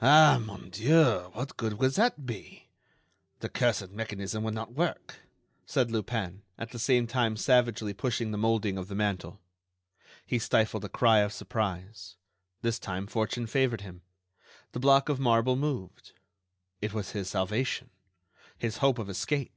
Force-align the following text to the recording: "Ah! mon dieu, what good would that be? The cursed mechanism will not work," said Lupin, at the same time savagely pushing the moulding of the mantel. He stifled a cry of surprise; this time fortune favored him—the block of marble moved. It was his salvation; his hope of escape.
"Ah! 0.00 0.40
mon 0.40 0.70
dieu, 0.70 1.30
what 1.32 1.56
good 1.56 1.80
would 1.80 1.94
that 1.94 2.24
be? 2.24 2.68
The 3.40 3.48
cursed 3.48 3.90
mechanism 3.90 4.44
will 4.44 4.52
not 4.52 4.72
work," 4.74 5.22
said 5.66 5.90
Lupin, 5.90 6.42
at 6.56 6.70
the 6.70 6.78
same 6.78 7.08
time 7.08 7.36
savagely 7.36 7.92
pushing 7.92 8.30
the 8.30 8.38
moulding 8.38 8.78
of 8.78 8.86
the 8.86 8.94
mantel. 8.94 9.40
He 10.24 10.38
stifled 10.38 10.84
a 10.84 10.88
cry 10.88 11.18
of 11.22 11.32
surprise; 11.32 12.14
this 12.62 12.78
time 12.78 13.08
fortune 13.08 13.48
favored 13.48 13.80
him—the 13.80 14.78
block 14.78 15.08
of 15.08 15.18
marble 15.18 15.56
moved. 15.56 16.12
It 16.80 16.92
was 16.92 17.10
his 17.10 17.28
salvation; 17.28 17.90
his 18.56 18.76
hope 18.76 19.00
of 19.00 19.08
escape. 19.10 19.54